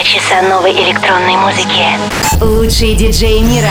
Два 0.00 0.08
часа 0.08 0.40
новой 0.48 0.72
электронной 0.72 1.36
музыки. 1.36 1.84
Лучшие 2.40 2.94
диджеи 2.94 3.40
мира. 3.40 3.68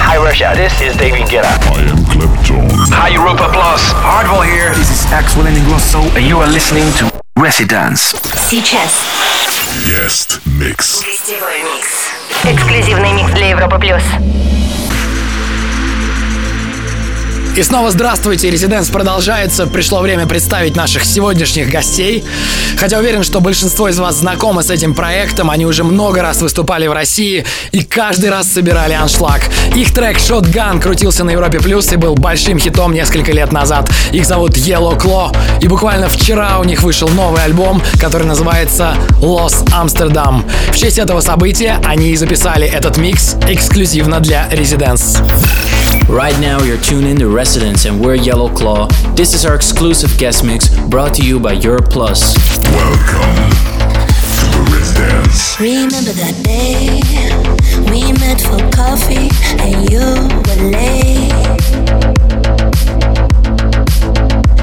Hi 0.00 0.18
Russia, 0.18 0.52
this 0.56 0.72
is 0.80 0.96
David 0.96 1.28
Guetta. 1.28 1.46
I 1.72 1.82
am 1.88 2.04
Clapton. 2.06 2.68
Hi 2.90 3.14
Europa 3.14 3.48
Plus. 3.52 3.82
Hardwell 3.92 4.42
here. 4.42 4.74
This 4.74 4.90
is 4.90 5.12
Axel 5.12 5.44
Ingrosso 5.44 6.02
and 6.16 6.26
you 6.26 6.40
are 6.40 6.48
listening 6.48 6.92
to 6.94 7.08
Residence. 7.36 8.16
Сейчас. 8.50 8.90
Guest 9.86 10.40
Mix. 10.46 11.04
Гостевой 11.04 11.62
микс. 11.62 12.10
Эксклюзивный 12.42 13.12
микс 13.12 13.30
для 13.30 13.50
Европы 13.50 13.78
плюс. 13.78 14.02
И 17.58 17.62
снова 17.64 17.90
здравствуйте, 17.90 18.50
Резиденс 18.50 18.88
продолжается. 18.88 19.66
Пришло 19.66 19.98
время 19.98 20.28
представить 20.28 20.76
наших 20.76 21.04
сегодняшних 21.04 21.68
гостей. 21.68 22.24
Хотя 22.76 23.00
уверен, 23.00 23.24
что 23.24 23.40
большинство 23.40 23.88
из 23.88 23.98
вас 23.98 24.18
знакомы 24.18 24.62
с 24.62 24.70
этим 24.70 24.94
проектом. 24.94 25.50
Они 25.50 25.66
уже 25.66 25.82
много 25.82 26.22
раз 26.22 26.40
выступали 26.40 26.86
в 26.86 26.92
России 26.92 27.44
и 27.72 27.82
каждый 27.82 28.30
раз 28.30 28.46
собирали 28.46 28.92
аншлаг. 28.92 29.40
Их 29.74 29.92
трек 29.92 30.18
Shotgun 30.18 30.80
крутился 30.80 31.24
на 31.24 31.30
Европе 31.30 31.58
Плюс 31.58 31.92
и 31.92 31.96
был 31.96 32.14
большим 32.14 32.60
хитом 32.60 32.94
несколько 32.94 33.32
лет 33.32 33.50
назад. 33.50 33.90
Их 34.12 34.24
зовут 34.24 34.52
Yellow 34.56 34.96
Claw. 34.96 35.36
И 35.60 35.66
буквально 35.66 36.08
вчера 36.08 36.60
у 36.60 36.64
них 36.64 36.84
вышел 36.84 37.08
новый 37.08 37.42
альбом, 37.42 37.82
который 38.00 38.28
называется 38.28 38.94
Lost 39.20 39.66
Amsterdam. 39.72 40.48
В 40.70 40.76
честь 40.76 41.00
этого 41.00 41.20
события 41.22 41.80
они 41.84 42.12
и 42.12 42.16
записали 42.16 42.68
этот 42.68 42.98
микс 42.98 43.34
эксклюзивно 43.48 44.20
для 44.20 44.48
Резиденс. 44.52 45.18
Right 46.08 46.40
now, 46.40 46.62
you're 46.62 46.80
tuned 46.80 47.06
in 47.06 47.18
to 47.18 47.28
Residence 47.28 47.84
and 47.84 48.00
we're 48.00 48.14
Yellow 48.14 48.48
Claw. 48.48 48.86
This 49.14 49.34
is 49.34 49.44
our 49.44 49.54
exclusive 49.54 50.16
guest 50.16 50.42
mix 50.42 50.74
brought 50.88 51.12
to 51.14 51.22
you 51.22 51.38
by 51.38 51.52
Europe 51.52 51.90
Plus. 51.90 52.34
Welcome 52.64 53.50
to 54.16 54.46
the 54.50 54.70
Residence. 54.72 55.60
Remember 55.60 56.12
that 56.12 56.34
day 56.42 57.02
we 57.90 58.10
met 58.20 58.40
for 58.40 58.58
coffee 58.74 59.28
and 59.60 59.90
you 59.90 60.00
were 60.48 60.70
late. 60.72 61.28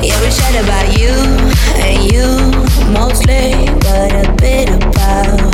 Yeah, 0.02 0.20
we 0.20 0.30
chat 0.34 0.56
about 0.64 0.98
you 0.98 1.14
and 1.78 2.12
you 2.12 2.26
mostly, 2.92 3.70
but 3.82 4.12
a 4.12 4.36
bit 4.42 4.70
about 4.70 5.45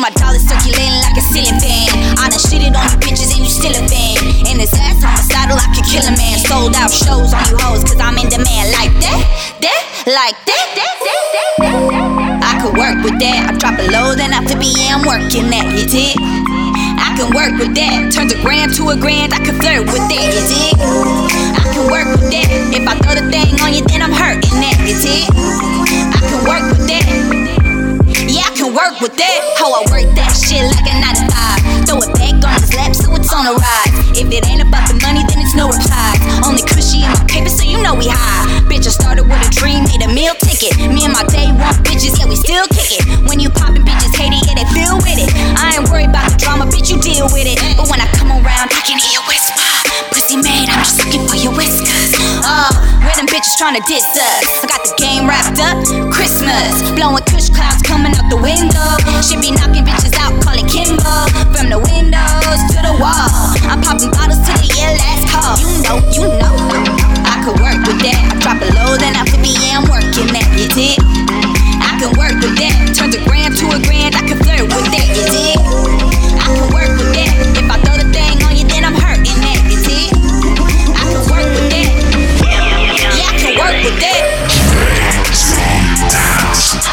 my 0.00 0.10
dollars 0.16 0.40
circulating 0.48 0.96
like 1.04 1.16
a 1.20 1.24
ceiling 1.28 1.60
fan. 1.60 1.92
I 2.16 2.32
done 2.32 2.40
shitted 2.40 2.72
on 2.72 2.88
you 2.88 2.98
bitches 3.04 3.36
and 3.36 3.44
you 3.44 3.52
still 3.52 3.76
a 3.76 3.84
fan. 3.84 4.16
And 4.48 4.56
this 4.56 4.72
ass 4.72 5.04
on 5.04 5.12
my 5.12 5.20
saddle, 5.20 5.60
I 5.60 5.68
could 5.76 5.84
kill 5.84 6.04
a 6.08 6.14
man. 6.16 6.40
Sold 6.40 6.72
out 6.74 6.88
shows 6.88 7.36
on 7.36 7.44
you 7.52 7.60
hoes, 7.60 7.84
cause 7.84 8.00
I'm 8.00 8.16
in 8.16 8.32
demand 8.32 8.72
like 8.72 8.96
that, 9.04 9.20
that, 9.60 9.80
like 10.08 10.36
that, 10.48 10.66
that, 10.72 10.94
that, 11.04 11.20
that, 11.36 11.50
that. 11.60 12.40
I 12.40 12.52
could 12.64 12.74
work 12.80 13.04
with 13.04 13.20
that. 13.20 13.52
I 13.52 13.52
drop 13.60 13.76
it 13.76 13.92
load 13.92 14.16
then 14.16 14.32
after 14.32 14.56
be 14.56 14.72
working 15.04 15.52
that, 15.52 15.68
you 15.76 15.84
dig? 15.84 16.16
I 16.16 17.12
can 17.18 17.28
work 17.36 17.52
with 17.60 17.76
that. 17.76 18.08
Turn 18.08 18.32
a 18.32 18.38
grand 18.40 18.72
to 18.80 18.88
a 18.88 18.96
grand, 18.96 19.36
I 19.36 19.40
can 19.44 19.58
flirt 19.60 19.84
with 19.84 20.04
that, 20.08 20.26
you 20.32 20.42
dig? 20.48 20.74
I 20.80 21.64
can 21.76 21.84
work 21.92 22.08
with 22.16 22.30
that. 22.32 22.48
If 22.72 22.88
I 22.88 22.94
throw 23.04 23.14
the 23.20 23.26
thing 23.28 23.52
on 23.60 23.76
you, 23.76 23.84
then 23.84 24.00
I'm 24.00 24.16
hurting 24.16 24.64
that, 24.64 24.80
you 24.80 24.96
dig? 24.96 25.28
I 25.28 26.18
can 26.24 26.40
work 26.48 26.64
with 26.72 26.79
work 28.80 29.00
with 29.00 29.14
that. 29.20 29.40
How 29.60 29.68
I 29.76 29.84
work 29.92 30.08
that 30.16 30.32
shit 30.32 30.64
like 30.64 30.88
a 30.88 30.94
9 30.96 31.04
to 31.20 31.24
5. 31.28 31.84
Throw 31.84 32.00
it 32.00 32.12
back 32.16 32.36
on 32.40 32.56
his 32.56 32.72
lap 32.72 32.96
so 32.96 33.12
it's 33.12 33.28
on 33.28 33.44
the 33.44 33.52
rise. 33.52 33.92
If 34.16 34.32
it 34.32 34.48
ain't 34.48 34.64
about 34.64 34.88
the 34.88 34.96
money, 35.04 35.20
then 35.28 35.44
it's 35.44 35.52
no 35.52 35.68
replies. 35.68 36.20
Only 36.40 36.64
cushy 36.64 37.04
in 37.04 37.12
my 37.12 37.20
paper, 37.28 37.52
so 37.52 37.68
you 37.68 37.76
know 37.84 37.92
we 37.92 38.08
high. 38.08 38.48
Bitch, 38.72 38.88
I 38.88 38.92
started 38.96 39.28
with 39.28 39.36
a 39.36 39.50
dream, 39.52 39.84
made 39.84 40.00
a 40.00 40.08
meal 40.08 40.32
ticket. 40.40 40.80
Me 40.80 41.04
and 41.04 41.12
my 41.12 41.24
day 41.28 41.52
one 41.52 41.76
bitches, 41.84 42.16
yeah, 42.16 42.24
we 42.24 42.40
still 42.40 42.64
kick 42.72 42.96
it. 42.96 43.04
When 43.28 43.36
you 43.36 43.52
poppin' 43.52 43.84
bitches 43.84 44.16
hate 44.16 44.32
it, 44.32 44.40
yeah, 44.48 44.56
they 44.56 44.68
feel 44.72 44.96
with 44.96 45.20
it. 45.20 45.28
I 45.60 45.76
ain't 45.76 45.84
worried 45.92 46.08
about 46.08 46.32
the 46.32 46.38
drama, 46.40 46.64
bitch, 46.64 46.88
you 46.88 46.96
deal 47.04 47.28
with 47.28 47.44
it. 47.44 47.60
But 47.76 47.92
when 47.92 48.00
I 48.00 48.08
come 48.16 48.32
around, 48.32 48.72
I 48.72 48.80
can 48.88 48.96
hear 48.96 49.20
whisper. 49.28 49.60
Pussy 50.16 50.40
made, 50.40 50.72
I'm 50.72 50.80
just 50.80 50.96
looking 51.04 51.28
for 51.28 51.36
your 51.36 51.52
whiskers. 51.52 52.16
Uh, 52.40 52.72
bitches 53.60 53.76
tryna 53.76 53.86
diss 53.86 54.04
us? 54.16 54.64
I 54.64 54.66
got 54.66 54.82
the 54.84 54.94
game 54.96 55.28
wrapped 55.28 55.60
up. 55.60 55.76
Christmas, 56.12 56.90
blowing 56.92 57.22
kush 57.24 57.50
clouds 57.50 57.82
coming 57.82 58.12
out 58.16 58.28
the 58.30 58.36
window. 58.36 58.88
She 59.22 59.36
be 59.36 59.52
knocking 59.52 59.84
bitches 59.84 60.14
out, 60.18 60.32
call 60.42 60.56
it 60.56 60.68
Kimbo. 60.68 61.28
From 61.52 61.68
the 61.68 61.78
windows 61.78 62.60
to 62.72 62.78
the 62.80 62.94
wall. 63.00 63.28
I'm 63.68 63.80
popping 63.82 64.10
bottles 64.10 64.40
to 64.40 64.52
the 64.56 64.68
year 64.76 64.90
last 64.96 65.28
call. 65.28 65.58
You 65.60 65.68
know, 65.84 65.96
you 66.12 66.24
know. 66.40 66.54
I 67.24 67.42
could 67.44 67.60
work 67.60 67.80
with 67.86 68.00
that. 68.00 68.20
I 68.32 68.38
drop 68.40 68.62
it 68.62 68.74
low, 68.74 68.96
then 68.96 69.14
after 69.16 69.38
me, 69.38 69.52
yeah, 69.60 69.80
I'm 69.80 69.88
working 69.88 70.28
that. 70.32 70.46
You 70.56 70.68
dig? 70.68 70.96
I 71.80 71.98
can 72.00 72.10
work 72.16 72.36
with 72.40 72.56
that. 72.56 72.96
Turn 72.96 73.12
a 73.12 73.20
grand 73.28 73.56
to 73.58 73.66
a 73.68 73.78
grand, 73.84 74.14
I 74.16 74.22
can 74.24 74.38
flirt 74.40 74.62
with 74.62 74.88
that. 74.88 75.06
You 75.12 75.24
dig? 75.28 75.99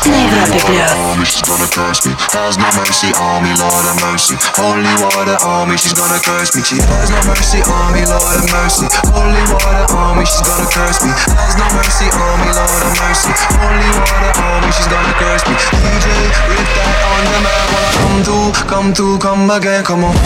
На 0.07 0.15
Европе 0.15 0.59
плюс. 0.61 1.29
She's 1.29 1.43
gonna 1.43 1.67
curse 1.69 2.05
me. 2.07 2.15
Has 2.33 2.57
no 2.57 2.67
mercy 2.77 3.13
on 3.19 3.43
me, 3.43 3.53
Lord 3.59 3.73
have 3.73 4.01
mercy. 4.03 4.37
Holy 4.57 4.95
water 5.03 5.39
on 5.47 5.69
me, 5.69 5.77
she's 5.77 5.93
gonna 5.93 6.21
curse 6.21 6.55
me. 6.55 6.63
She 6.63 6.77
has 6.77 7.11
no 7.11 7.21
mercy 7.27 7.63
on 7.63 7.93
me, 7.93 8.05
Lord 8.07 8.23
have 8.23 8.51
mercy. 8.53 8.87
Holy 9.13 9.43
water 9.51 9.87
on 9.97 10.19
me, 10.19 10.25
she's 10.25 10.43
gonna 10.43 10.67
curse 10.71 11.03
me. 11.05 11.11
Has 11.37 11.57
no 11.57 11.67
mercy 11.75 12.07
on 12.11 12.37
me, 12.41 12.51
Lord 12.53 12.71
have 12.71 12.97
mercy. 13.01 13.33
Holy 13.59 13.91
water 13.99 14.33
on 14.43 14.61
me, 14.63 14.71
she's 14.73 14.89
gonna 14.89 15.15
curse 15.19 15.45
me. 15.49 15.55
DJ, 15.55 16.07
with 16.49 16.69
that 16.77 16.97
on 17.11 17.23
the 17.33 17.41
map, 17.43 17.67
wanna 17.73 17.91
come 17.97 18.23
through, 18.25 18.51
come 18.69 18.89
through, 18.95 19.19
come 19.19 19.51
again, 19.51 19.85
come 19.85 20.05
on. 20.05 20.17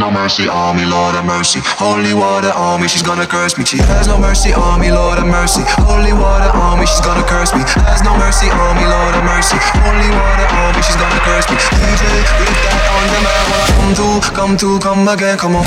No 0.00 0.10
mercy 0.10 0.48
on 0.48 0.76
me, 0.76 0.86
Lord 0.86 1.14
have 1.14 1.26
mercy. 1.26 1.60
Holy 1.76 2.14
water 2.14 2.50
on 2.56 2.80
me, 2.80 2.88
she's 2.88 3.02
gonna 3.02 3.26
curse 3.26 3.58
me. 3.58 3.66
She 3.66 3.76
has 3.76 4.08
no 4.08 4.18
mercy 4.18 4.52
on 4.54 4.80
me, 4.80 4.90
Lord 4.90 5.18
have 5.18 5.28
mercy. 5.28 5.60
Holy 5.84 6.14
water 6.16 6.48
on 6.56 6.80
me, 6.80 6.86
she's 6.86 7.04
gonna 7.04 7.22
curse 7.28 7.52
me. 7.52 7.60
Has 7.84 8.02
no 8.02 8.16
mercy 8.16 8.48
on 8.48 8.76
me, 8.80 8.88
Lord 8.88 9.12
have 9.12 9.28
mercy. 9.28 9.60
Holy 9.84 10.08
water 10.08 10.48
on 10.56 10.72
me, 10.74 10.80
she's 10.80 10.96
gonna 10.96 11.20
curse 11.20 11.44
me. 11.52 11.56
DJ, 11.76 12.04
with 12.40 12.58
that 12.64 12.80
on 12.96 13.06
the 13.12 13.20
man, 13.20 13.44
when 13.52 13.68
come 13.76 13.92
to, 14.00 14.08
come 14.32 14.56
to, 14.56 14.78
come 14.80 15.06
again, 15.06 15.36
come 15.36 15.56
on. 15.56 15.66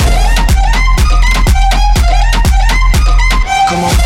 Come 3.70 3.84
on. 3.86 4.03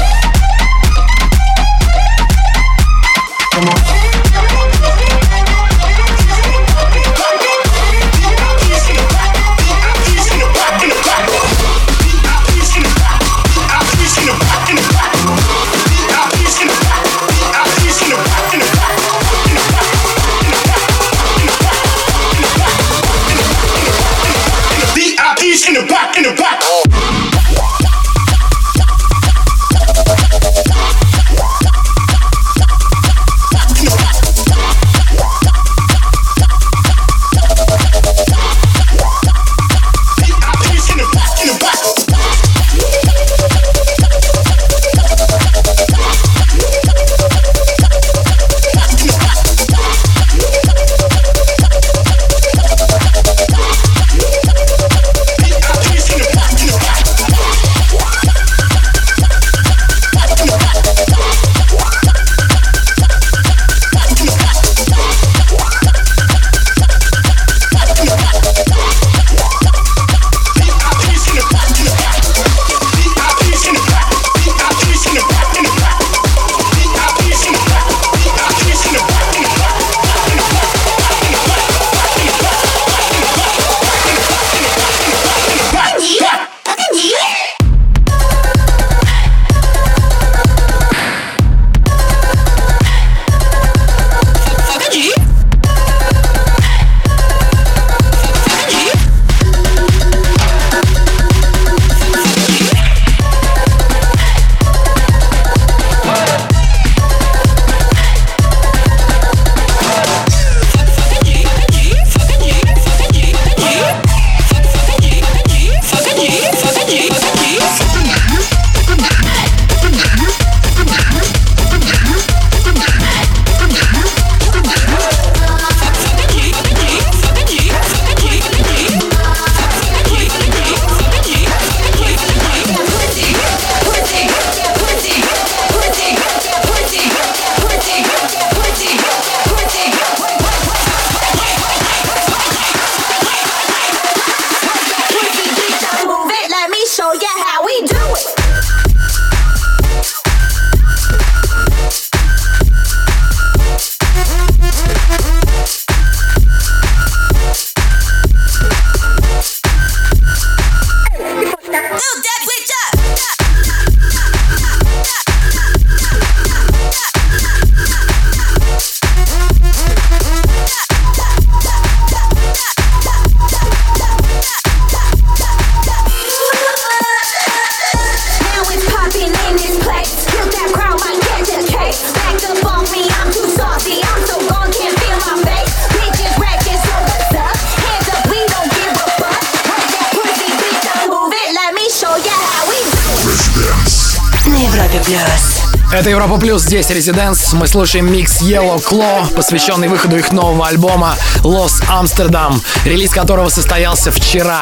Плюс, 196.41 196.63
здесь 196.63 196.89
Резиденс. 196.91 197.53
Мы 197.53 197.67
слушаем 197.67 198.11
микс 198.13 198.41
Yellow 198.43 198.83
Claw, 198.83 199.33
посвященный 199.35 199.89
выходу 199.89 200.17
их 200.17 200.31
нового 200.31 200.67
альбома 200.67 201.17
Los 201.43 201.83
Amsterdam, 201.89 202.61
релиз 202.85 203.11
которого 203.11 203.49
состоялся 203.49 204.13
вчера. 204.13 204.61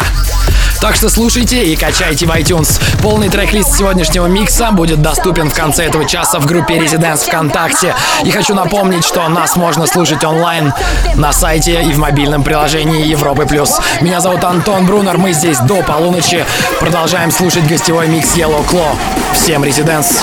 Так 0.80 0.97
что 0.97 1.09
слушайте 1.09 1.64
и 1.64 1.76
качайте 1.76 2.26
в 2.26 2.30
iTunes. 2.30 2.80
Полный 3.02 3.28
трек-лист 3.28 3.76
сегодняшнего 3.76 4.26
микса 4.26 4.71
будет 4.71 5.02
доступен 5.02 5.50
в 5.50 5.54
конце 5.54 5.85
этого 5.85 6.04
часа 6.04 6.38
в 6.38 6.47
группе 6.47 6.78
Резиденс 6.78 7.23
ВКонтакте. 7.23 7.95
И 8.25 8.30
хочу 8.30 8.54
напомнить, 8.54 9.04
что 9.04 9.28
нас 9.28 9.56
можно 9.56 9.87
слушать 9.87 10.25
онлайн 10.25 10.73
на 11.14 11.33
сайте 11.33 11.83
и 11.83 11.92
в 11.92 11.99
мобильном 11.99 12.42
приложении 12.42 13.06
Европы 13.06 13.47
Плюс. 13.47 13.78
Меня 14.00 14.21
зовут 14.21 14.45
Антон 14.45 14.87
Брунер, 14.87 15.18
мы 15.18 15.33
здесь 15.33 15.59
до 15.59 15.83
полуночи. 15.83 16.45
Продолжаем 16.80 17.30
слушать 17.30 17.66
гостевой 17.66 18.09
микс 18.09 18.37
Yellow 18.37 18.66
Claw. 18.66 18.97
Всем 19.35 19.64
Резиденс! 19.64 20.23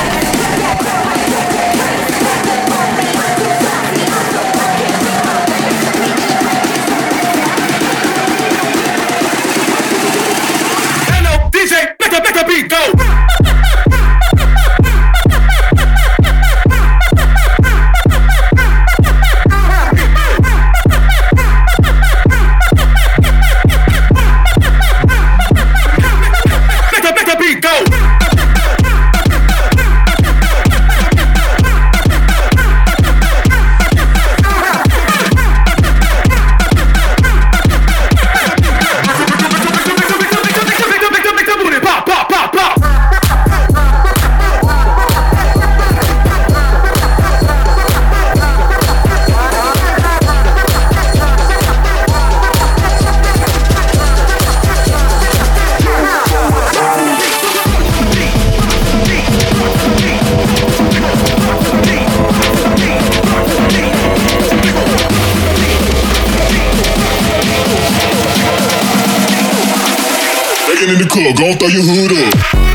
Hoodoo. 71.85 72.72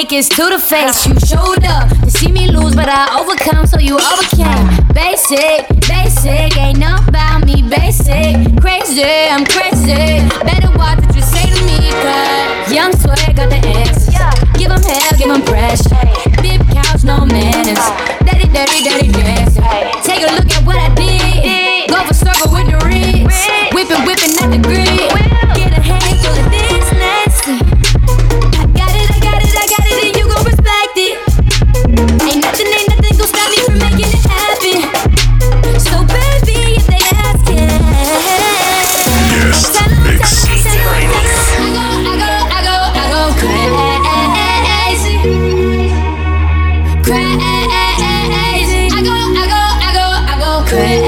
take 0.00 0.12
is 0.12 0.28
to 0.28 0.44
the 0.44 0.58
face. 0.58 1.06
You 1.06 1.14
showed 1.26 1.64
up 1.64 1.88
to 2.04 2.10
see 2.10 2.30
me 2.30 2.50
lose, 2.50 2.74
but 2.74 2.88
I 2.88 3.18
overcome, 3.18 3.66
so 3.66 3.78
you 3.78 3.96
overcame. 3.98 4.66
Basic, 4.94 5.66
basic, 5.90 6.56
ain't 6.56 6.78
nothing 6.78 7.08
about 7.08 7.44
me. 7.44 7.62
Basic, 7.62 8.38
crazy, 8.62 9.02
I'm 9.02 9.44
crazy. 9.44 10.22
Better 10.46 10.70
watch 10.78 11.02
what 11.02 11.14
you 11.16 11.22
say 11.22 11.46
to 11.50 11.60
me, 11.66 11.78
cause 12.04 12.72
young 12.72 12.92
swag 12.94 13.34
got 13.34 13.50
the 13.50 13.60
X. 13.86 14.06
Give 14.58 14.70
him 14.70 14.82
hell, 14.82 15.12
give 15.18 15.30
him 15.34 15.42
pressure. 15.42 15.98
Big 16.42 16.60
couch, 16.70 17.02
no 17.02 17.26
manners. 17.26 17.82
Daddy, 18.22 18.46
daddy, 18.54 18.78
daddy, 18.86 19.10
dancing. 19.10 19.62
Take 20.06 20.22
a 20.22 20.30
look 20.36 20.46
at 20.46 20.57
secret 50.68 51.07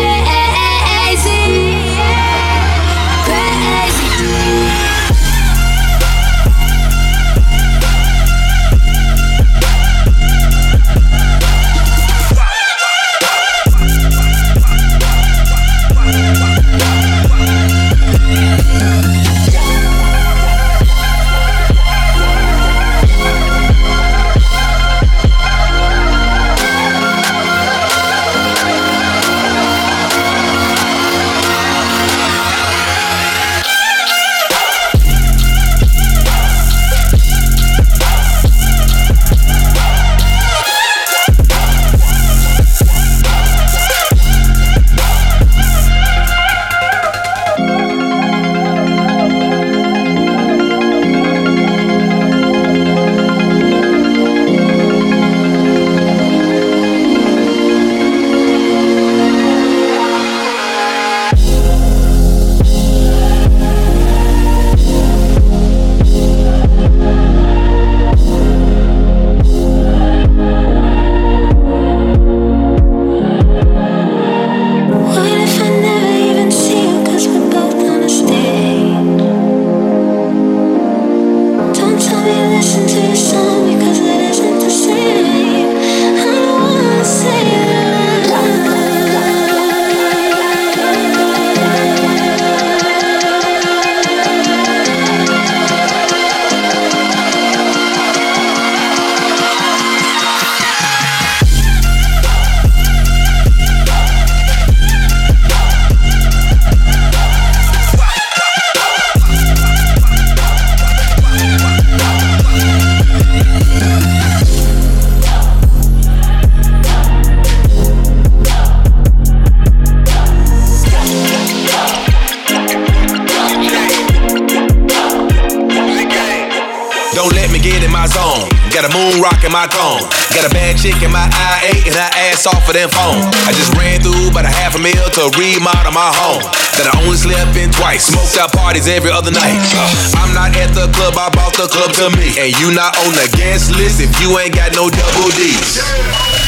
in 129.51 129.53
my 129.53 129.67
cone. 129.67 130.07
Got 130.31 130.47
a 130.47 130.53
bad 130.55 130.79
chick 130.79 131.03
in 131.03 131.11
my 131.11 131.27
IA 131.27 131.83
and 131.83 131.95
her 131.99 132.11
ass 132.31 132.47
off 132.47 132.63
of 132.71 132.75
them 132.75 132.87
phone. 132.87 133.27
I 133.43 133.51
just 133.51 133.75
ran 133.75 133.99
through 133.99 134.31
about 134.31 134.47
a 134.47 134.55
half 134.55 134.79
a 134.79 134.81
mil 134.81 134.95
to 134.95 135.27
remodel 135.35 135.91
my 135.91 136.07
home. 136.15 136.47
That 136.79 136.87
I 136.87 136.95
only 137.03 137.19
slept 137.19 137.59
in 137.59 137.75
twice. 137.75 138.07
Smoked 138.07 138.39
out 138.39 138.55
parties 138.55 138.87
every 138.87 139.11
other 139.11 139.35
night. 139.35 139.59
Uh. 139.75 140.23
I'm 140.23 140.31
not 140.39 140.55
at 140.55 140.71
the 140.71 140.87
club, 140.95 141.19
I 141.19 141.35
bought 141.35 141.59
the 141.59 141.67
club 141.67 141.91
to 141.99 142.15
me. 142.15 142.31
And 142.39 142.55
you 142.63 142.71
not 142.71 142.95
on 143.03 143.11
the 143.19 143.27
guest 143.35 143.75
list 143.75 143.99
if 143.99 144.15
you 144.23 144.39
ain't 144.39 144.55
got 144.55 144.71
no 144.79 144.87
double 144.87 145.35
D's. 145.35 145.83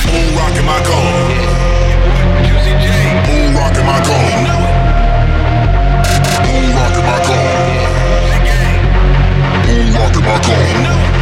Moon 0.07 0.39
rock 0.39 0.55
in 0.55 0.63
my 0.63 0.79
cone. 0.87 1.11
Moon 3.27 3.51
rock 3.59 3.75
in 3.75 3.83
my 3.83 3.99
cone. 4.07 4.47
Moon 6.47 6.71
rock 6.71 6.95
in 6.95 7.03
my 7.03 7.19
cone. 7.27 7.67
Moon 9.67 9.91
rock 9.91 10.15
in 10.15 10.23
my 10.23 10.39
cone. 10.47 11.22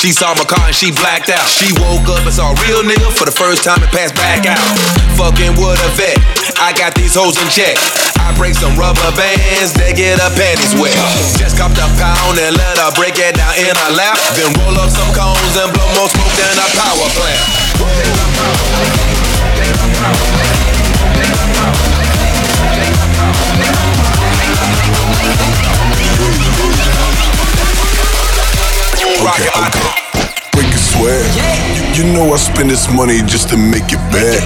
She 0.00 0.16
saw 0.16 0.32
my 0.32 0.48
car 0.48 0.64
and 0.64 0.74
she 0.74 0.88
blacked 0.96 1.28
out. 1.28 1.44
She 1.44 1.68
woke 1.76 2.08
up 2.08 2.24
and 2.24 2.32
saw 2.32 2.56
a 2.56 2.56
real 2.64 2.80
nigga 2.80 3.12
for 3.12 3.28
the 3.28 3.36
first 3.36 3.60
time 3.60 3.84
and 3.84 3.92
passed 3.92 4.16
back 4.16 4.48
out. 4.48 4.56
Fucking 5.20 5.60
with 5.60 5.76
a 5.76 5.90
vet. 5.92 6.16
I 6.56 6.72
got 6.72 6.96
these 6.96 7.12
hoes 7.12 7.36
in 7.36 7.44
check. 7.52 7.76
I 8.16 8.32
break 8.32 8.56
some 8.56 8.72
rubber 8.80 9.12
bands, 9.12 9.76
they 9.76 9.92
get 9.92 10.16
her 10.16 10.32
panties 10.32 10.72
wet. 10.80 10.96
Just 11.36 11.60
copped 11.60 11.76
a 11.76 11.84
pound 12.00 12.40
and 12.40 12.56
let 12.56 12.80
her 12.80 12.96
break 12.96 13.20
it 13.20 13.36
down 13.36 13.52
in 13.60 13.76
her 13.76 13.92
lap. 13.92 14.16
Then 14.40 14.48
roll 14.64 14.80
up 14.80 14.88
some 14.88 15.12
cones 15.12 15.52
and 15.60 15.68
blow 15.68 15.84
more 15.92 16.08
smoke 16.08 16.32
than 16.32 16.56
a 16.56 16.68
power 16.80 17.08
plant. 17.20 17.44
Rock 29.30 29.38
it. 29.38 29.52
Break 30.52 30.66
a 30.66 30.78
sweat. 30.78 31.22
You, 31.76 31.82
you 31.94 32.04
know 32.12 32.34
I 32.34 32.36
spend 32.36 32.70
this 32.70 32.90
money 32.92 33.22
just 33.22 33.48
to 33.50 33.56
make 33.56 33.92
it 33.92 34.02
back. 34.10 34.42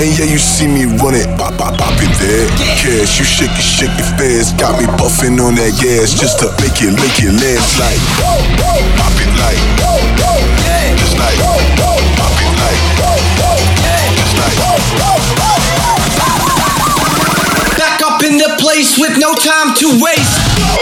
And 0.00 0.08
yeah, 0.16 0.24
you 0.24 0.38
see 0.38 0.66
me 0.66 0.84
run 0.84 1.14
it, 1.14 1.28
pop, 1.36 1.56
pop, 1.58 1.76
pop 1.76 1.92
it 2.00 2.12
there. 2.20 2.48
Cash, 2.80 3.18
you 3.18 3.24
shake 3.24 3.52
it, 3.52 3.62
shake 3.62 3.92
it 3.92 4.08
fast. 4.16 4.56
Got 4.58 4.80
me 4.80 4.86
puffing 4.96 5.40
on 5.40 5.54
that 5.56 5.76
gas 5.80 6.16
just 6.16 6.40
to 6.40 6.48
make 6.64 6.80
it, 6.80 6.92
make 6.96 7.18
it 7.20 7.32
last 7.32 7.76
like. 7.76 8.00
Pop 8.96 9.12
it 9.20 9.30
like. 9.36 9.60
Just 10.96 11.16
like. 11.20 11.36
Pop 12.16 12.32
it 12.40 12.52
like. 12.56 12.80
Just 14.16 14.36
like. 14.40 14.56
Back 17.76 18.00
up 18.00 18.22
in 18.24 18.38
the 18.38 18.56
place 18.60 18.96
with 18.98 19.18
no 19.20 19.34
time 19.34 19.74
to 19.76 19.86
waste. 20.00 20.75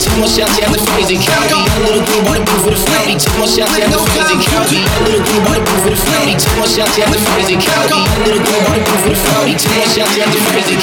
Two 0.00 0.16
more 0.16 0.24
shots 0.26 0.56
yeah, 0.56 0.72
the 0.72 0.80
phrase 0.80 1.12
and 1.12 1.20
count 1.20 1.44
me. 1.52 1.60
Little 1.84 2.00
girl 2.00 2.24
wanna 2.24 2.40
prove 2.40 2.64
it 2.64 2.72
the 2.72 2.80
floaty. 2.80 3.20
Two 3.20 3.36
more 3.36 3.44
shots 3.44 3.76
at 3.76 3.92
the 3.92 4.00
phrase 4.00 4.32
and 4.32 4.40
little 5.04 5.20
girl 5.28 5.44
wanna 5.44 5.60
prove 5.60 5.84
it 5.84 5.92
the 5.92 6.00
floaty. 6.00 6.40
Two 6.40 6.56
more 6.56 6.64
shots 6.64 6.96
at 6.96 7.12
the 7.12 7.20
phrase 7.20 7.52
and 7.52 7.60
little 8.24 8.40
girl 8.40 8.64
wanna 8.64 8.80
prove 8.80 9.04
it 9.04 9.12
the 9.12 9.20
floaty. 9.20 9.52
Two 9.60 9.68
more 9.76 9.84
shots 9.92 10.16
am 10.16 10.32
the 10.32 10.40
phrase 10.40 10.72
and 10.72 10.80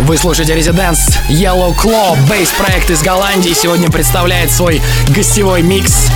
Вы 0.00 0.16
слушаете 0.18 0.54
Residence 0.54 0.98
Yellow 1.28 1.74
Claw, 1.76 2.18
бейс-проект 2.28 2.90
из 2.90 3.02
Голландии, 3.02 3.54
сегодня 3.54 3.88
представляет 3.90 4.50
свой 4.50 4.82
гостевой 5.08 5.62
микс, 5.62 6.08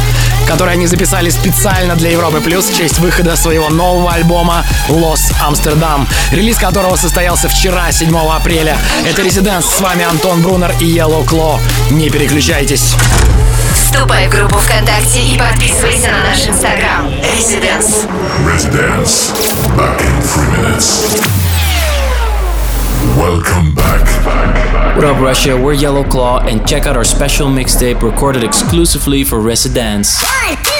который 0.46 0.74
они 0.74 0.86
записали 0.86 1.30
специально 1.30 1.94
для 1.94 2.10
Европы 2.10 2.40
Плюс 2.40 2.66
в 2.66 2.76
честь 2.76 2.98
выхода 2.98 3.36
своего 3.36 3.68
нового 3.70 4.12
альбома 4.12 4.64
Lost 4.88 5.34
Amsterdam, 5.40 6.06
релиз 6.32 6.58
которого 6.58 6.96
состоялся 6.96 7.48
вчера, 7.48 7.92
7 7.92 8.16
апреля. 8.16 8.76
Это 9.06 9.22
Residence, 9.22 9.66
с 9.76 9.80
вами 9.80 10.04
Антон 10.04 10.42
Брунер 10.42 10.74
и 10.80 10.84
Yellow 10.84 11.24
Claw. 11.24 11.60
Не 11.90 12.10
переключайтесь. 12.10 12.94
Вступай 13.87 14.27
в 14.27 14.31
группу 14.31 14.57
ВКонтакте 14.57 15.21
и 15.21 15.37
подписывайся 15.37 16.11
на 16.11 16.23
наш 16.29 16.47
инстаграм. 16.47 17.07
Residence. 17.07 18.07
Residence. 18.45 19.31
Back 19.77 20.01
in 20.01 20.21
three 20.21 20.49
minutes. 20.57 21.21
Welcome 23.17 23.73
back. 23.75 24.03
What 24.95 25.05
up, 25.05 25.19
Russia? 25.19 25.57
We're 25.57 25.73
Yellow 25.73 26.03
Claw, 26.03 26.39
and 26.39 26.67
check 26.67 26.85
out 26.85 26.95
our 26.95 27.03
special 27.03 27.47
mixtape 27.47 28.01
recorded 28.01 28.43
exclusively 28.43 29.23
for 29.23 29.39
Residence. 29.39 30.23
One, 30.23 30.55
two, 30.57 30.63
three, 30.63 30.71
let's 30.71 30.76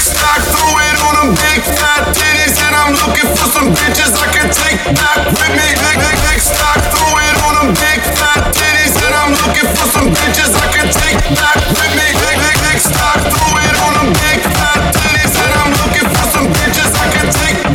go. 0.00 0.10
Next 0.10 0.16
I 0.24 0.40
throw 0.48 0.72
it 0.80 0.96
on 1.04 1.14
them 1.20 1.30
big 1.36 1.60
fat 1.76 2.08
titties 2.16 2.56
and 2.64 2.74
I'm 2.74 2.92
looking 2.96 3.28
for 3.36 3.48
some 3.52 3.68
bitches 3.68 4.16
I 4.16 4.26
can 4.32 4.48
take 4.48 4.80
back 4.96 5.28
with 5.28 5.52
me. 5.52 5.68
Ne- 5.76 6.00
ne- 6.00 6.20
Next 6.24 6.56
I 6.56 6.72
throw 6.88 7.12
it 7.20 7.36
on 7.44 7.52
them 7.60 7.70
big 7.76 8.00
fat 8.16 8.48
titties 8.56 8.96
and 8.96 9.14
I'm 9.14 9.32
looking 9.36 9.68
for 9.76 9.86
some 9.92 10.08
bitches 10.08 10.52
I 10.56 10.66
can 10.72 10.88
take 10.88 11.20
back 11.36 11.56
with 11.76 11.92
me. 11.92 12.06
Ne- 12.16 12.40
ne- 12.40 12.60
Next 12.64 12.88
I 12.96 13.12
throw 13.28 13.52
it 13.60 13.76
on 13.76 13.92
them 14.00 14.10
big 14.24 14.40
fat 14.56 14.80
titties 14.96 15.34
and 15.36 15.52
I'm 15.60 15.70
looking 15.84 16.08
for 16.08 16.24
some 16.32 16.46
bitches 16.48 16.92
I 16.96 17.06
can 17.12 17.26
take 17.36 17.69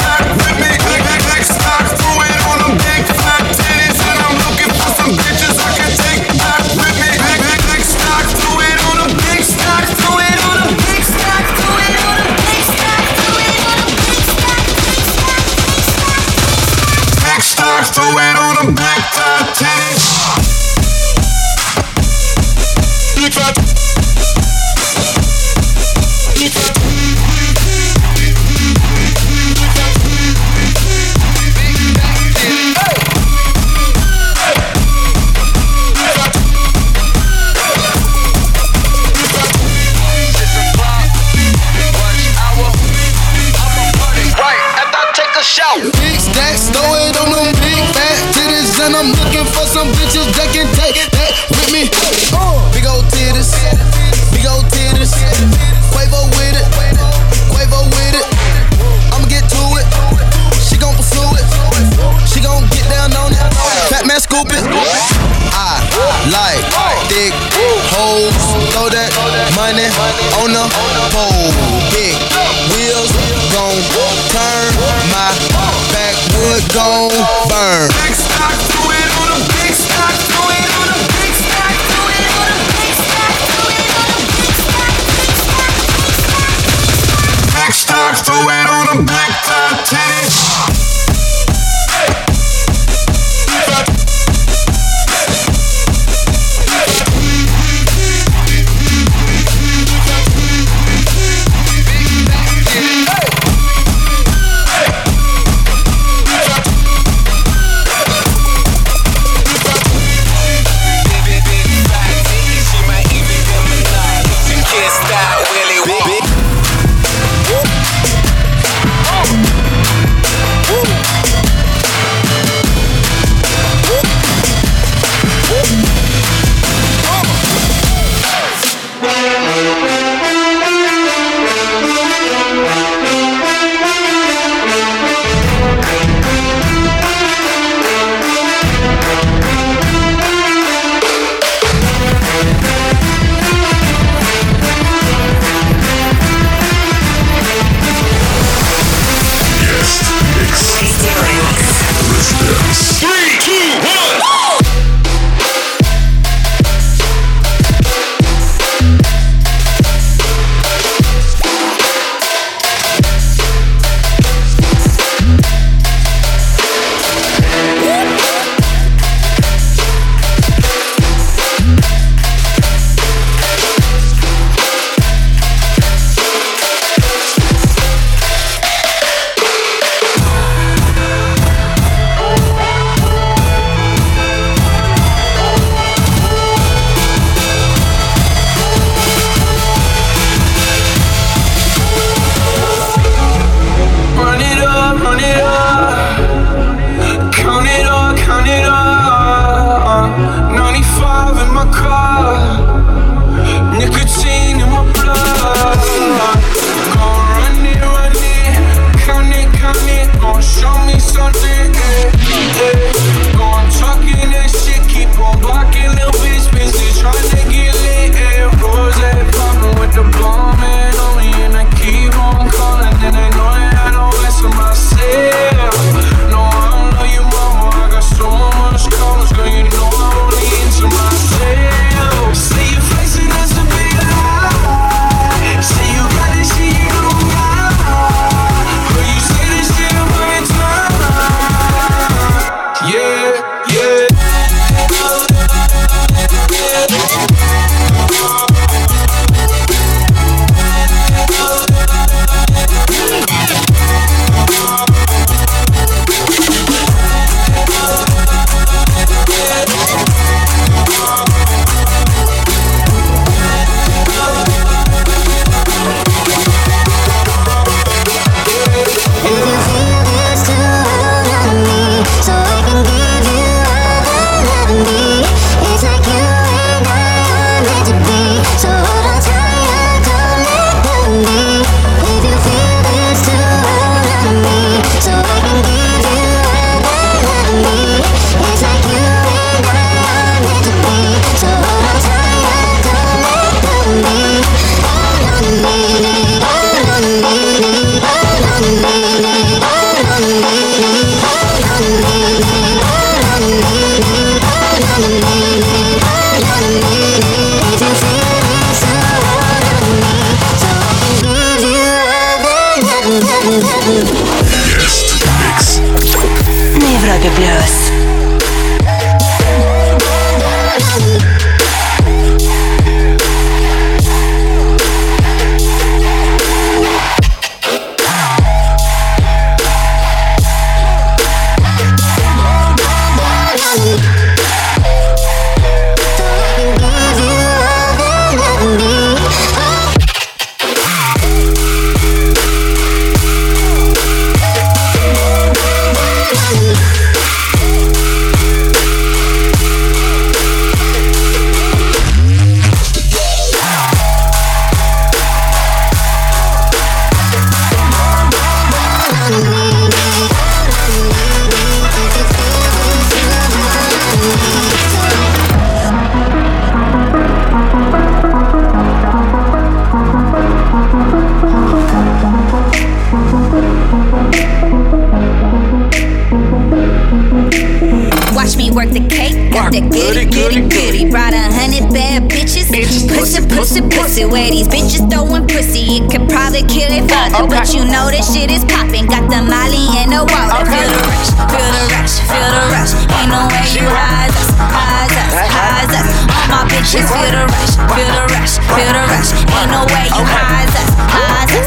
that 379.75 379.91
goody, 379.91 380.23
goody, 380.23 380.61
goody. 380.71 381.11
Ride 381.11 381.35
a 381.35 381.51
hundred 381.51 381.91
bad 381.91 382.31
bitches. 382.31 382.71
Pussy, 383.11 383.43
pussy, 383.43 383.81
pussy. 383.83 384.23
Where 384.23 384.49
these 384.49 384.67
bitches 384.67 385.03
throwing 385.11 385.47
pussy, 385.47 385.99
it 385.99 386.07
could 386.07 386.29
probably 386.31 386.63
kill 386.71 386.87
their 386.87 387.03
father. 387.07 387.43
But 387.47 387.67
you 387.75 387.83
know 387.83 388.07
that 388.07 388.23
shit 388.23 388.47
is 388.51 388.63
popping. 388.71 389.11
Got 389.11 389.27
the 389.27 389.43
molly 389.43 389.83
in 389.99 390.15
the 390.15 390.23
water. 390.23 390.63
Feel 390.63 390.87
the 390.87 391.03
rush, 391.11 391.31
feel 391.43 391.59
the 391.59 391.83
rush, 391.91 392.15
feel 392.23 392.49
the 392.55 392.63
rush. 392.71 392.93
Ain't 393.19 393.27
no 393.27 393.41
way 393.51 393.67
you 393.75 393.87
hide 393.91 394.31
us, 394.31 394.49
hide 394.55 395.11
us, 395.11 395.35
uh-huh. 395.35 395.59
hide 395.59 395.91
us. 395.91 396.07
All 396.31 396.47
my 396.47 396.61
bitches 396.71 397.07
feel 397.11 397.31
the 397.35 397.43
rush, 397.51 397.75
feel 397.91 398.11
the 398.15 398.23
rush, 398.31 398.55
feel 398.71 398.91
the 398.95 399.03
rush. 399.11 399.29
Ain't 399.35 399.71
no 399.75 399.83
way 399.91 400.07
you 400.07 400.23
hide 400.23 400.71
us, 400.71 400.89
hide 401.11 401.51
us. 401.51 401.64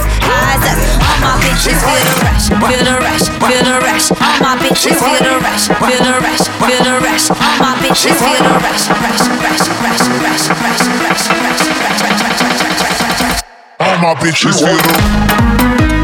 All 1.19 1.35
my 1.35 1.41
bitches 1.43 1.83
feel 1.83 1.99
the 2.07 2.15
rush, 2.23 2.47
feel 2.47 2.85
the 2.85 2.95
rush, 3.03 3.27
feel 3.27 3.63
the 3.65 3.75
rush. 3.83 4.11
All 4.13 4.39
my 4.39 4.55
bitches 4.57 4.99
feel 5.03 5.19
the 5.19 5.35
rush, 5.43 5.67
feel 5.67 5.99
the 5.99 6.15
rush, 6.23 6.47
feel 6.47 6.83
the 6.85 6.95
rush. 7.03 7.31
All 7.31 7.59
my 7.59 7.75
bitches 7.83 8.19
feel 8.23 8.39
the 8.39 8.55
rush, 8.63 8.87
rush, 8.87 9.27
rush, 9.43 9.67
rush, 9.67 9.99
rush, 9.99 10.47
rush, 10.49 10.55
rush, 10.59 10.79
rush, 10.79 11.19
rush, 11.19 11.59
rush, 11.59 12.05
rush, 12.29 12.63
rush, 12.71 13.21
rush. 13.21 13.43
All 13.81 13.99
my 13.99 14.15
bitches 14.15 14.63
feel 14.63 14.77
the 14.77 15.98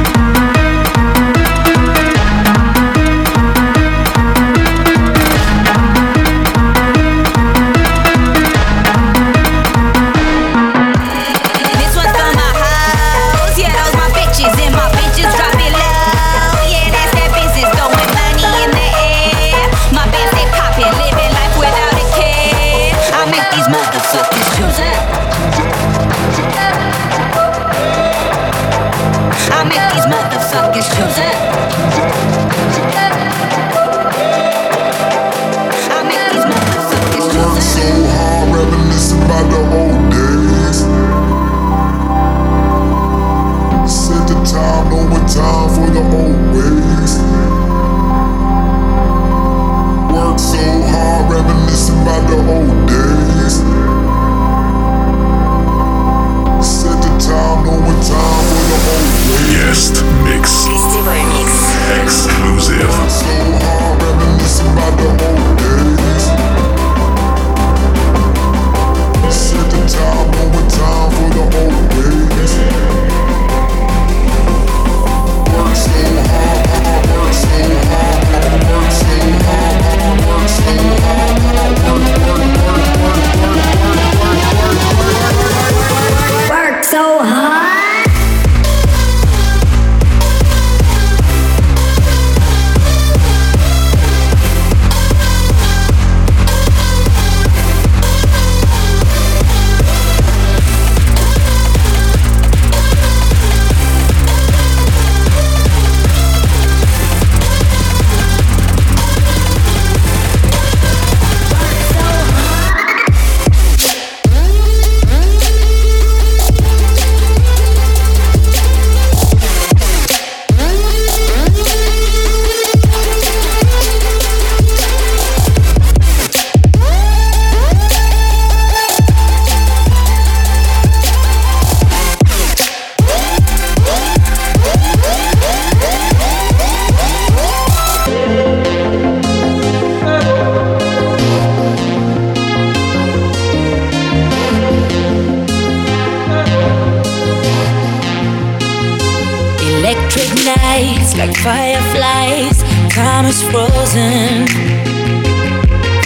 Electric 149.84 150.30
nights 150.46 151.14
like 151.14 151.36
fireflies, 151.36 152.62
time 152.88 153.26
is 153.26 153.42
frozen. 153.42 154.46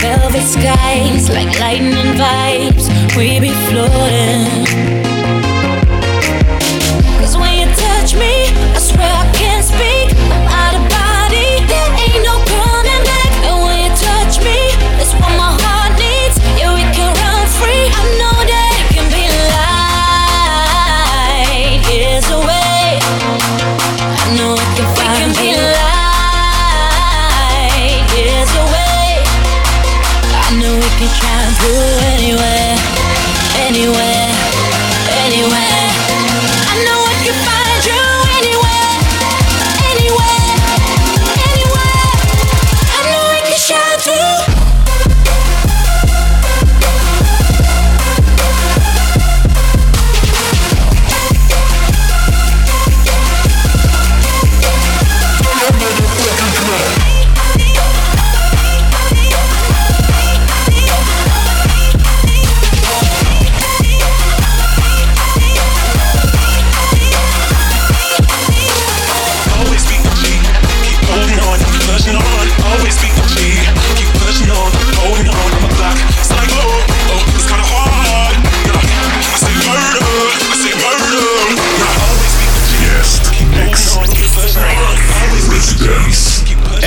Velvet 0.00 0.42
skies 0.42 1.30
like 1.30 1.60
lightning 1.60 1.94
vibes, 2.18 2.88
we 3.16 3.38
be 3.38 3.52
floating. 3.70 5.07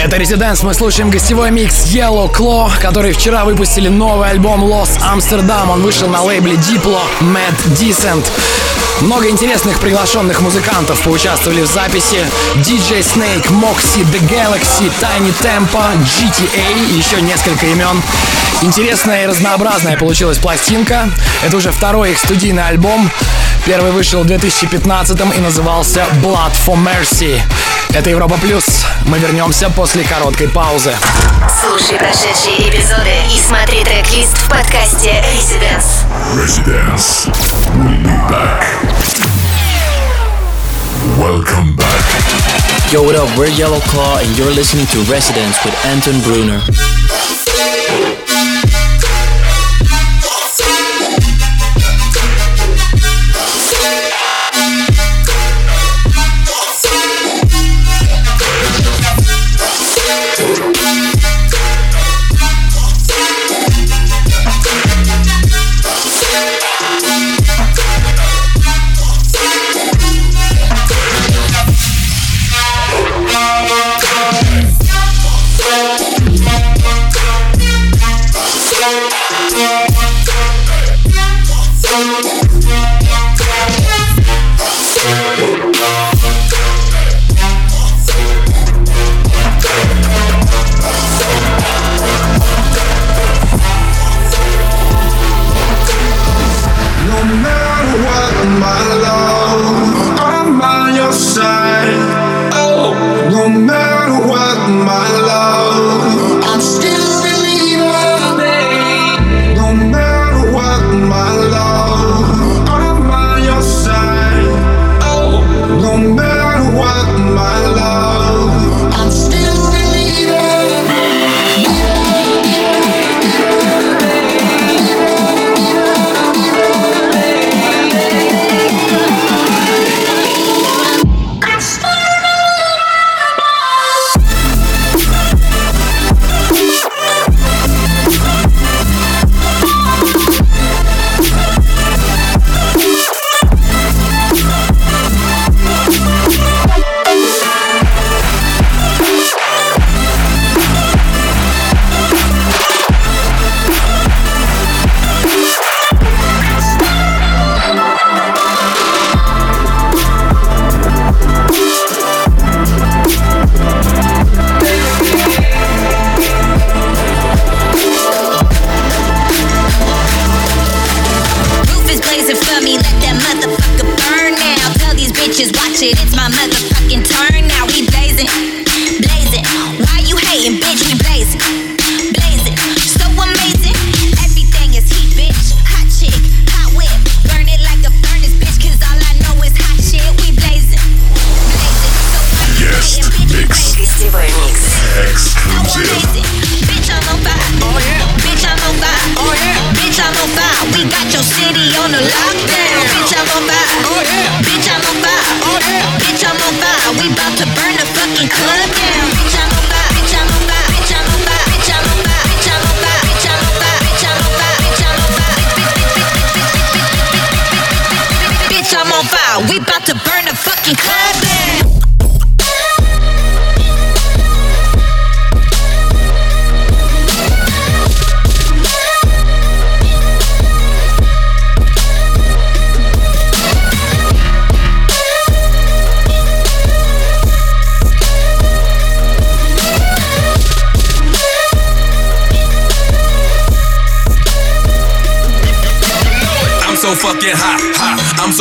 Это 0.04 0.18
Резиденс, 0.18 0.64
мы 0.64 0.74
слушаем 0.74 1.12
гостевой 1.12 1.52
микс 1.52 1.86
Yellow 1.86 2.28
Claw, 2.34 2.72
которые 2.82 3.14
вчера 3.14 3.46
выпустили 3.46 3.88
новый 3.88 4.32
альбом 4.32 4.64
Lost 4.64 5.00
Amsterdam. 5.00 5.70
Он 5.70 5.84
вышел 5.84 6.08
на 6.08 6.24
лейбле 6.24 6.56
Diplo 6.56 7.00
Mad 7.20 7.54
Decent. 7.80 8.26
Много 9.02 9.30
интересных 9.30 9.80
приглашенных 9.80 10.42
музыкантов 10.42 11.00
поучаствовали 11.02 11.62
в 11.62 11.68
записи. 11.68 12.26
DJ 12.56 13.02
Snake, 13.02 13.48
Moxie, 13.52 14.04
The 14.12 14.28
Galaxy, 14.28 14.92
Tiny 15.00 15.32
Tempo, 15.40 15.80
GTA 16.04 16.90
и 16.90 16.98
еще 16.98 17.22
несколько 17.22 17.68
имен. 17.68 18.02
Интересная 18.64 19.26
и 19.26 19.28
разнообразная 19.28 19.98
получилась 19.98 20.40
пластинка. 20.40 21.12
Это 21.44 21.56
уже 21.58 21.72
второй 21.72 22.14
их 22.14 22.18
студийный 22.18 22.68
альбом. 22.68 23.12
Первый 23.68 23.92
вышел 23.92 24.24
в 24.24 24.26
2015 24.26 25.20
и 25.38 25.40
назывался 25.40 26.06
Blood 26.24 26.54
for 26.66 26.76
Mercy. 26.76 27.40
Это 27.93 28.10
Европа 28.10 28.38
Плюс. 28.38 28.86
Мы 29.06 29.19
вернемся 29.19 29.69
после 29.69 30.06
короткой 30.06 30.47
паузы. 30.47 30.93
Слушай 31.60 31.97
прошедшие 31.97 32.69
эпизоды 32.69 33.12
и 33.30 33.38
смотри 33.38 33.84
трек-лист 33.84 34.38
в 34.38 34.47
подкасте 34.47 35.21
Residence. 35.36 36.06
Residence. 36.34 37.30
We'll 37.75 37.97
be 38.01 38.30
back. 38.30 38.63
Welcome 41.17 41.75
back. 41.75 42.91
Yo, 42.93 43.04
what 43.04 43.15
up? 43.15 43.27
We're 43.38 43.47
Yellow 43.47 43.82
Claw, 43.82 44.19
and 44.19 44.38
you're 44.38 44.51
listening 44.51 44.86
to 44.88 44.99
Residence 45.12 45.58
with 45.65 45.75
Anton 45.86 46.21
Bruner. 46.21 46.62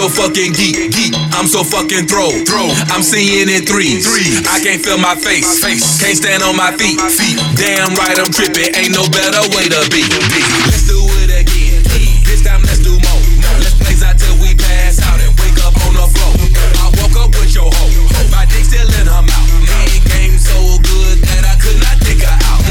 So 0.00 0.08
fucking 0.08 0.56
geek, 0.56 0.96
geek. 0.96 1.12
I'm 1.36 1.44
so 1.44 1.60
fucking 1.60 2.08
throw, 2.08 2.32
throw. 2.48 2.72
I'm 2.88 3.04
seeing 3.04 3.52
in 3.52 3.68
threes, 3.68 4.08
threes. 4.08 4.40
I 4.48 4.56
can't 4.64 4.80
feel 4.80 4.96
my 4.96 5.12
face, 5.12 5.60
face. 5.60 6.00
Can't 6.00 6.16
stand 6.16 6.40
on 6.40 6.56
my 6.56 6.72
feet, 6.72 6.96
feet. 7.12 7.36
Damn 7.60 7.92
right 8.00 8.16
I'm 8.16 8.32
tripping. 8.32 8.72
Ain't 8.80 8.96
no 8.96 9.04
better 9.12 9.44
way 9.52 9.68
to 9.68 9.80
be, 9.92 10.00
be. 10.32 10.40
Let's 10.72 10.88
do 10.88 10.96
it 11.20 11.44
again. 11.44 11.84
This 12.24 12.40
time 12.40 12.64
let's 12.64 12.80
do 12.80 12.96
more. 12.96 13.20
Let's 13.60 13.76
blaze 13.76 14.00
out 14.00 14.16
till 14.16 14.40
we 14.40 14.56
pass 14.56 15.04
out 15.04 15.20
and 15.20 15.36
wake 15.36 15.60
up 15.60 15.76
on 15.84 15.92
the 15.92 16.08
floor. 16.08 16.32
I 16.80 16.88
woke 17.04 17.16
up 17.20 17.36
with 17.36 17.52
your 17.52 17.68
hoe, 17.68 18.32
my 18.32 18.48
dick 18.48 18.64
still 18.64 18.88
in 18.88 19.04
her 19.04 19.20
mouth. 19.20 19.52
It 19.92 20.00
came 20.08 20.40
so 20.40 20.80
good 20.80 21.20
that 21.28 21.44
I 21.44 21.60
could 21.60 21.76
not 21.76 22.00
take 22.00 22.24
her 22.24 22.36
out. 22.48 22.64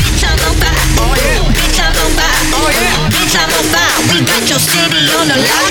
Bitch, 0.00 0.24
I'm 0.24 0.40
on 0.48 0.56
fire. 0.56 0.80
Oh 0.96 1.12
yeah. 1.12 1.44
Bitch, 1.44 1.76
I'm 1.76 1.92
on 1.92 2.08
fire. 2.16 2.40
Oh 2.56 2.72
yeah. 2.72 3.12
Bitch, 3.12 3.36
I'm 3.36 3.52
on 3.52 3.64
fire. 3.68 4.00
We 4.08 4.24
got 4.24 4.48
your 4.48 4.62
city 4.64 5.12
on 5.12 5.28
the 5.28 5.36
lockdown. 5.44 5.69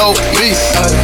told 0.00 0.16
me 0.40 0.48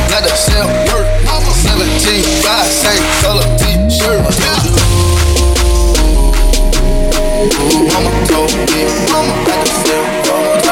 not 0.08 0.22
to 0.24 0.34
sell 0.34 0.66
work. 0.88 1.06
17, 1.52 2.24
5, 2.24 2.64
same 2.64 3.04
color 3.20 3.44
t-shirt. 3.60 4.24
Ooh, 7.60 7.84
mama 7.92 8.10
told 8.26 8.52
me, 8.72 8.88
mama 9.12 9.34
had 9.44 9.60
to 9.66 9.72
sell 9.84 10.04
work. 10.24 10.64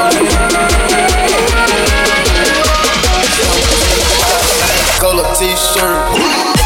Color 5.01 5.27
t-shirt. 5.37 6.64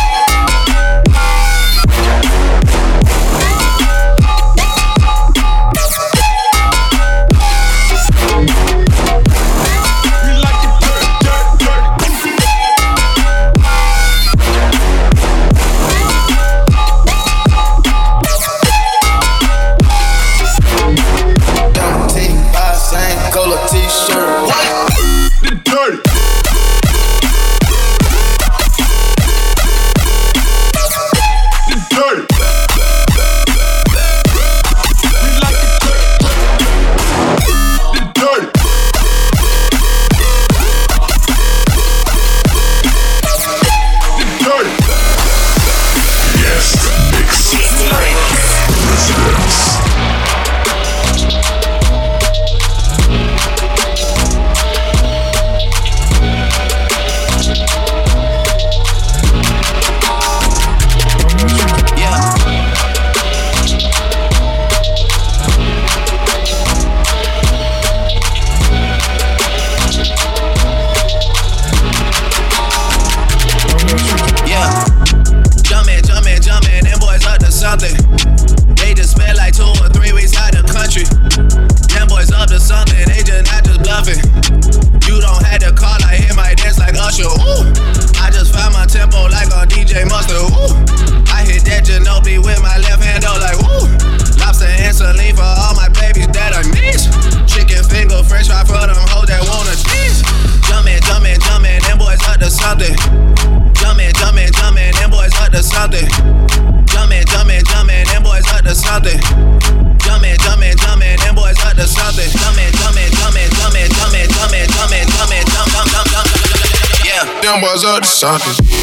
stars 117.79 117.85
are 117.85 118.01
the 118.01 118.07
sun. 118.07 118.78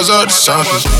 was 0.00 0.08
a 0.08 0.30
savage. 0.30 0.99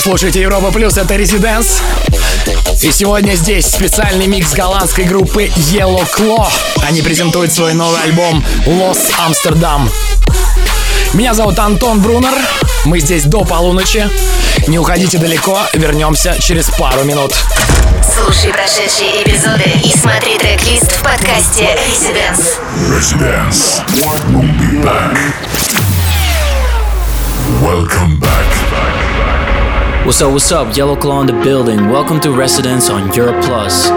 Вы 0.00 0.04
слушаете 0.04 0.40
Европа 0.40 0.70
Плюс, 0.70 0.96
это 0.96 1.14
Резиденс. 1.14 1.82
И 2.80 2.90
сегодня 2.90 3.34
здесь 3.34 3.66
специальный 3.66 4.26
микс 4.26 4.54
голландской 4.54 5.04
группы 5.04 5.44
Yellow 5.44 6.08
Claw. 6.16 6.50
Они 6.88 7.02
презентуют 7.02 7.52
свой 7.52 7.74
новый 7.74 8.00
альбом 8.04 8.42
Lost 8.64 9.12
Amsterdam. 9.18 9.90
Меня 11.12 11.34
зовут 11.34 11.58
Антон 11.58 12.00
Брунер. 12.00 12.32
Мы 12.86 13.00
здесь 13.00 13.24
до 13.24 13.44
полуночи. 13.44 14.08
Не 14.68 14.78
уходите 14.78 15.18
далеко, 15.18 15.58
вернемся 15.74 16.34
через 16.40 16.70
пару 16.70 17.04
минут. 17.04 17.34
Слушай 18.02 18.54
прошедшие 18.54 19.22
эпизоды 19.22 19.70
и 19.84 19.94
смотри 19.98 20.38
трек-лист 20.38 20.92
в 20.92 21.02
подкасте 21.02 21.76
Residence. 21.86 22.58
Residence. 22.88 23.82
We'll 24.30 24.48
be 24.58 24.82
back. 24.82 25.14
Welcome 27.60 28.18
back. 28.18 28.39
What's 30.06 30.22
up, 30.22 30.32
what's 30.32 30.50
up? 30.50 30.76
Yellow 30.76 30.96
Claw 30.96 31.20
in 31.20 31.26
the 31.26 31.34
building. 31.44 31.88
Welcome 31.88 32.20
to 32.20 32.32
Residence 32.32 32.88
on 32.88 33.14
Europe 33.14 33.44
Plus. 33.44 33.88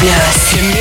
Plus. 0.00 0.79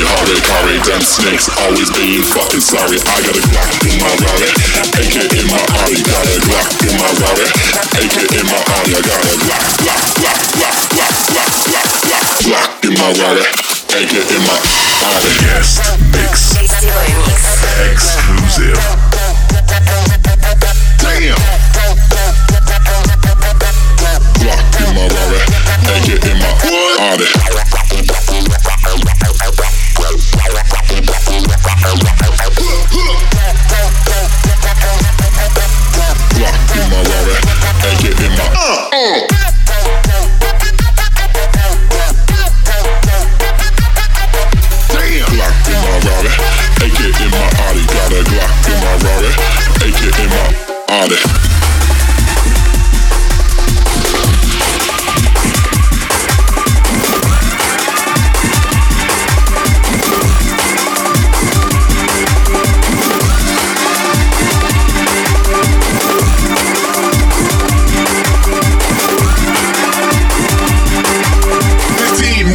Hobby. 0.00 0.32
Hare 0.32 0.40
Kare, 0.40 0.80
damn 0.88 1.02
snakes, 1.02 1.50
always 1.60 1.90
being 1.92 2.22
fucking 2.22 2.60
sorry. 2.64 2.96
I 2.96 3.20
got 3.20 3.36
a 3.36 3.42
Glock 3.52 3.68
in 3.84 4.00
my 4.00 4.08
Rari, 4.24 4.48
AK 4.96 5.16
in 5.36 5.46
my 5.50 5.60
Audi, 5.84 6.00
got 6.06 6.24
a 6.24 6.40
Glock 6.40 6.70
in 6.88 6.94
my 6.96 7.10
Rari, 7.20 7.44
AK 8.00 8.16
in 8.32 8.46
my 8.48 8.56
Audi, 8.56 8.96
I 8.96 9.02
got 9.04 9.20
a 9.20 9.36
Glock, 9.44 9.66
Glock, 9.82 10.00
Glock, 10.16 10.38
Glock, 10.56 10.76
Glock, 10.96 11.12
Glock, 11.28 11.52
Glock, 11.68 11.88
Glock, 12.08 12.24
Glock 12.46 12.70
in 12.86 12.94
my 12.96 13.12
Rari, 13.20 13.44
AK 13.92 14.14
in 14.32 14.40
my 14.48 14.56
Audi. 15.12 15.30
Guest 15.42 15.84
mix. 16.14 16.56
Exclusive. 17.92 18.78
Damn. 21.02 21.36
Glock 24.40 24.72
in 24.80 24.88
my 24.96 25.04
Rari, 25.12 25.40
AK 25.92 26.08
in 26.24 26.36
my 26.40 26.48
Audi. 27.12 28.61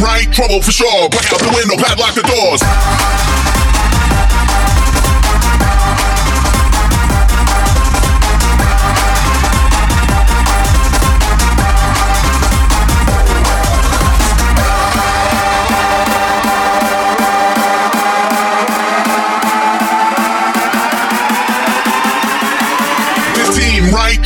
Right? 0.00 0.32
Trouble 0.32 0.62
for 0.62 0.72
sure. 0.72 1.08
Black 1.10 1.32
out 1.32 1.40
the 1.40 1.52
window, 1.54 1.76
padlock 1.76 2.14
the 2.14 2.22
doors. 2.22 3.47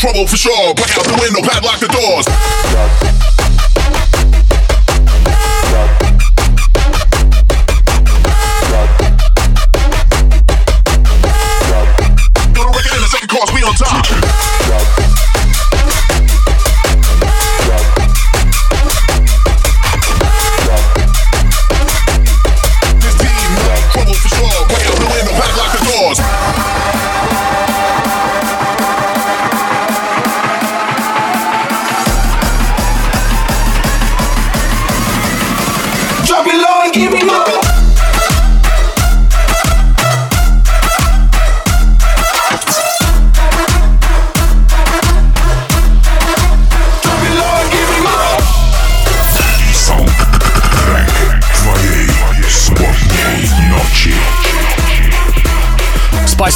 Trouble 0.03 0.27
for 0.27 0.37
sure. 0.37 0.75
Black 0.75 0.99
out 0.99 1.05
the 1.05 1.17
window, 1.23 1.41
padlock 1.49 1.79
the 1.79 1.87
doors. 1.87 3.42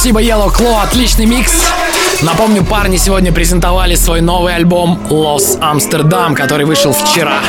Спасибо, 0.07 0.21
Yellow 0.21 0.55
Claw, 0.55 0.83
отличный 0.83 1.25
микс. 1.25 1.51
Напомню, 2.21 2.63
парни 2.63 2.95
сегодня 2.95 3.33
презентовали 3.33 3.95
свой 3.95 4.21
новый 4.21 4.55
альбом 4.55 4.97
Los 5.09 5.59
Amsterdam, 5.59 6.33
который 6.33 6.65
вышел 6.65 6.93
вчера. 6.93 7.39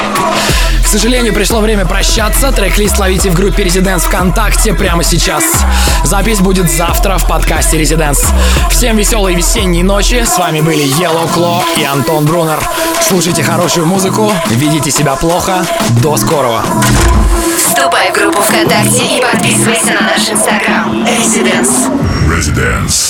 К 0.82 0.86
сожалению, 0.88 1.32
пришло 1.32 1.60
время 1.60 1.86
прощаться. 1.86 2.50
Трек-лист 2.50 2.98
ловите 2.98 3.30
в 3.30 3.34
группе 3.34 3.62
Residents 3.62 4.00
ВКонтакте 4.00 4.74
прямо 4.74 5.04
сейчас. 5.04 5.44
Запись 6.02 6.40
будет 6.40 6.68
завтра 6.68 7.18
в 7.18 7.28
подкасте 7.28 7.80
Residents. 7.80 8.26
Всем 8.70 8.96
веселой 8.96 9.36
весенней 9.36 9.84
ночи. 9.84 10.24
С 10.24 10.36
вами 10.36 10.60
были 10.60 10.82
Yellow 10.82 11.32
Claw 11.32 11.62
и 11.76 11.84
Антон 11.84 12.26
Брунер. 12.26 12.58
Слушайте 13.00 13.44
хорошую 13.44 13.86
музыку, 13.86 14.32
ведите 14.48 14.90
себя 14.90 15.14
плохо. 15.14 15.64
До 16.02 16.16
скорого. 16.16 16.64
Вступай 17.78 18.10
в 18.10 18.14
группу 18.14 18.42
ВКонтакте 18.42 19.04
и 19.04 19.22
подписывайся 19.22 19.92
на 19.94 20.00
наш 20.00 20.28
инстаграм. 20.28 21.04
Residence. 21.04 21.88
Residence. 22.28 23.07